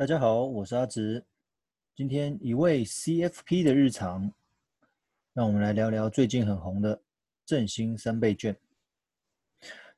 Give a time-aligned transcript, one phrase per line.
[0.00, 1.22] 大家好，我是阿直。
[1.94, 4.32] 今天一位 CFP 的日常，
[5.34, 6.98] 让我们来聊聊最近很红的
[7.44, 8.56] 振兴三倍券。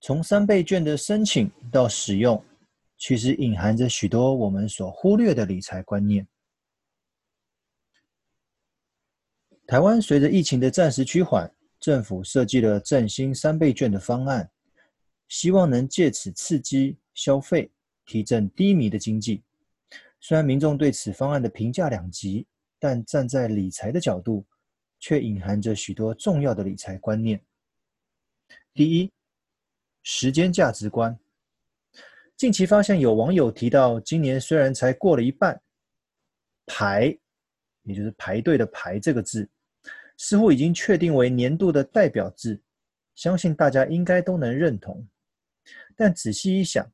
[0.01, 2.45] 从三倍券的申请到使用，
[2.99, 6.27] 其实隐含着许多我们所忽略的理财观念。
[9.69, 11.49] 台湾随着疫情的暂时趋缓，
[11.79, 14.51] 政府设计了振兴三倍券的方案，
[15.29, 17.71] 希望能借此刺激消费，
[18.05, 19.45] 提振低迷的经济。
[20.25, 22.47] 虽然民众对此方案的评价两极，
[22.79, 24.47] 但站在理财的角度，
[25.01, 27.45] 却隐含着许多重要的理财观念。
[28.73, 29.13] 第一，
[30.05, 31.19] 时间价值观。
[32.37, 35.61] 近期发现有网友提到，今年虽然才过了一半，
[36.67, 37.07] 排，
[37.83, 39.51] 也就是排队的排这个字，
[40.19, 42.63] 似乎已经确定为年度的代表字，
[43.17, 45.05] 相信大家应该都能认同。
[45.97, 46.89] 但仔细一想，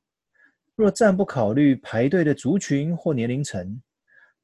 [0.79, 3.83] 若暂不考虑排队的族群或年龄层，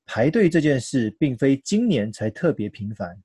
[0.04, 3.16] 排队这件事并非今年才特别频繁。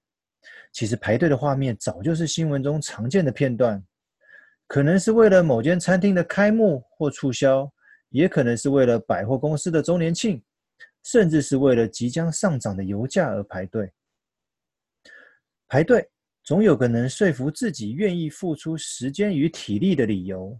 [0.71, 3.83] 其实排队的画面早就是新闻中常见的片段，
[4.67, 7.67] 可能是为了某间餐厅的开幕或促销，
[8.09, 10.39] 也可能是为了百货公司的周年庆，
[11.01, 13.91] 甚至是为了即将上涨的油价而排队。
[15.67, 16.07] 排队
[16.43, 20.55] 总有个能说服自己愿意付出时间与体力的理由。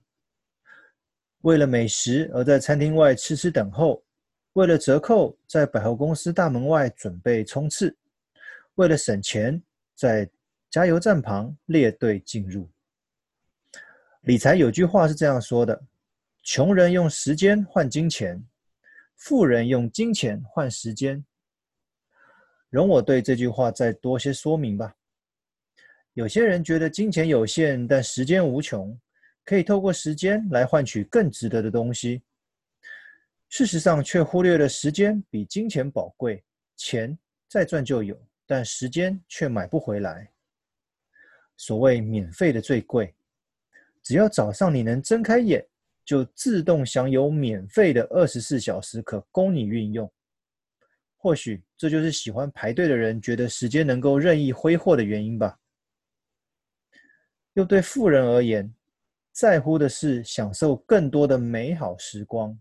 [1.42, 4.04] 为了美食而在餐厅外痴痴等候，
[4.54, 7.96] 为了折扣在百货公司大门外准备冲刺，
[8.76, 9.62] 为了省钱
[9.96, 10.30] 在
[10.70, 12.70] 加油站旁列队进入。
[14.24, 15.82] 理财有句话是这样说的：
[16.44, 18.44] 穷人用时间换金钱，
[19.16, 21.24] 富人用金钱换时间。
[22.70, 24.94] 容我对这句话再多些说明吧。
[26.14, 29.00] 有些人觉得金钱有限，但时间无穷。
[29.44, 32.22] 可以透过时间来换取更值得的东西，
[33.50, 36.44] 事实上却忽略了时间比金钱宝贵。
[36.76, 40.32] 钱再赚就有，但时间却买不回来。
[41.58, 43.14] 所谓免费的最贵，
[44.02, 45.68] 只要早上你能睁开眼，
[46.06, 50.10] 就自动享有免费的二十四小时可供你运用。
[51.18, 55.60] 或许这就是喜欢排队的人觉得时间能够任意挥霍的原因吧。
[57.54, 58.74] 又对富人而言，
[59.40, 62.60] 在乎的是享受更多的美好时光，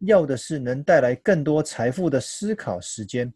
[0.00, 3.32] 要的是能带来更多财富的思考时间，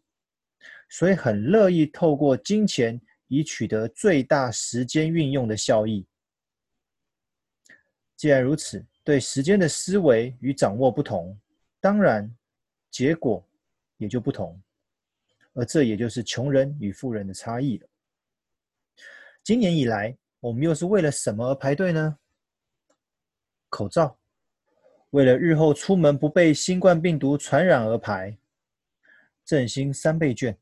[0.89, 6.05] 所以很乐意透过金钱以取得最大时间运用的效益。
[8.17, 11.39] 既然如此，对时间的思维与掌握不同，
[11.79, 12.29] 当然
[12.91, 13.41] 结果
[13.95, 14.61] 也就不同，
[15.53, 17.87] 而这也就是穷人与富人的差异了。
[19.41, 22.17] 今年以来，我们又是为了什么而排队呢？
[23.69, 24.17] 口罩，
[25.11, 28.37] 为了日后出门不被新冠病毒传染而排；
[29.45, 30.57] 振兴三倍券，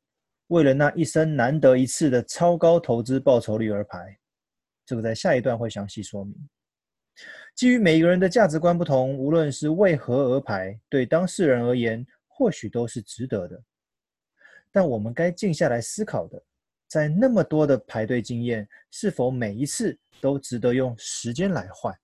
[0.48, 4.18] 为了那一生难得一次的超高投资报酬率而排。
[4.86, 6.36] 这个在下一段会详细说明。
[7.56, 13.64] 基于每一个人的价值观不同，无论是为何而排，对当事人而言，或许都是值得的。
[14.72, 16.44] 但我们该静下来思考的，
[16.88, 21.98] 在那么多的排队经验，是否每一次都值得用时间来换？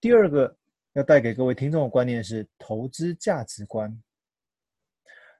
[0.00, 0.56] 第二个
[0.92, 3.96] 要带给各位听众的观念是投资价值观。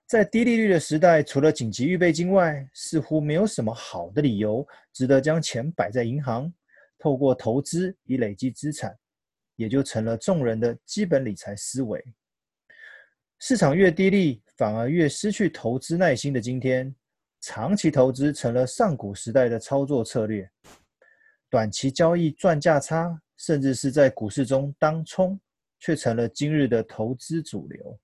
[0.05, 6.51] 在低利率的时代，除了紧急预备金外，似乎没有什么好的理由值得将钱摆在银行，
[6.97, 8.97] 透过投资以累积资产，
[9.55, 12.03] 也就成了众人的基本理财思维。
[13.37, 16.93] 市场越低利，反而越失去投资耐心的今天，
[17.39, 20.49] 长期投资成了上古时代的操作策略，
[21.49, 23.21] 短期交易赚价差。
[23.39, 25.39] 甚至是在股市中当冲，
[25.79, 27.99] 却成了今日的投资主流。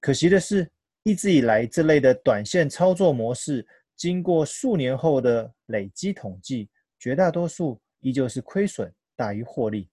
[0.00, 0.68] 可惜的是，
[1.02, 9.90] 一直以来这类的短线操作模式，经过数年后的累积统计，绝大多数依旧是亏损大于获利。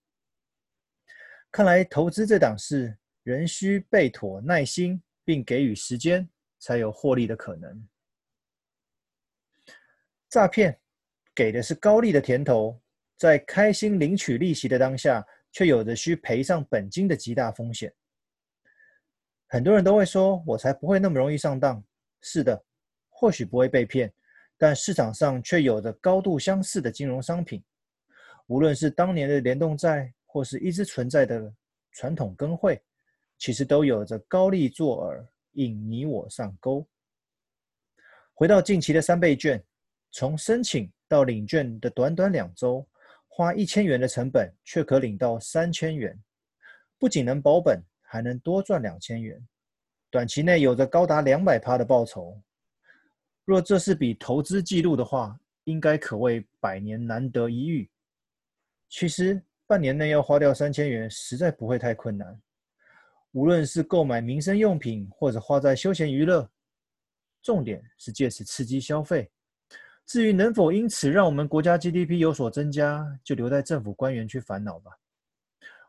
[1.52, 6.28] 看来投资这档事，仍需备妥耐心，并给予时间，
[6.58, 7.88] 才有获利的可能。
[10.30, 10.80] 诈骗
[11.36, 12.81] 给的是高利的甜头。
[13.22, 17.94] 在开心领取利息的当下，却有着需赔上本金的极大风险。
[19.46, 21.84] 很多人都会说：“我才不会那么容易上当。”
[22.22, 22.60] 是的，
[23.10, 24.12] 或许不会被骗，
[24.58, 27.64] 但市场上却有着高度相似的金融商品，
[28.48, 31.54] 无论是当年的联动债，或是一直存在的
[31.92, 32.82] 传统跟会，
[33.38, 36.84] 其实都有着高利作饵，引你我上钩。
[38.34, 39.64] 回到近期的三倍券，
[40.10, 42.84] 从申请到领券的短短两周。
[43.34, 46.22] 花一千元的成本，却可领到三千元，
[47.00, 49.42] 不仅能保本，还能多赚两千元，
[50.10, 52.38] 短期内有着高达两百趴的报酬。
[53.46, 57.90] 若这是笔投资记录的话，应该可谓百年难得一遇。
[58.90, 62.38] 其实半年内要花掉三千元，实在不会太困难。
[63.32, 66.52] 无论是购买民生用品，或者花在休闲娱乐，
[67.42, 69.32] 重点是借此刺激消费。
[70.12, 74.92] 至于能否因此让我们国家 GDP 有所增加，就留待政府官员去烦恼吧。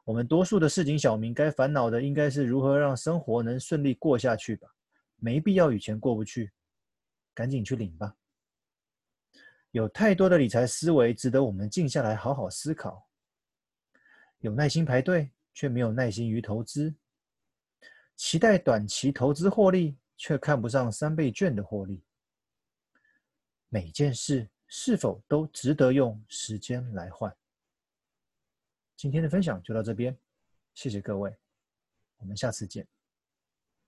[0.04, 4.68] 我们多数的市井小民该烦恼的，应该是如何让生活能顺利过下去吧。
[5.16, 6.52] 没必要与钱过不去，
[7.34, 8.14] 赶紧去领吧。
[9.72, 13.08] 有太多的理财思维值得我们静下来好好思考。
[14.38, 16.94] 有耐心排队，却没有耐心于投资；
[18.14, 22.04] 期待短期投资获利，却看不上三倍券的获利。
[23.74, 27.34] 每件事是否都值得用时间来换？
[28.98, 30.14] 今天的分享就到这边，
[30.74, 31.34] 谢谢各位，
[32.18, 32.86] 我们下次见。